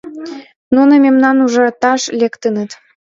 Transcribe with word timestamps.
Нуно 0.75 0.93
мемнам 1.03 1.37
ужаташ 1.45 2.01
лектыныт. 2.19 2.71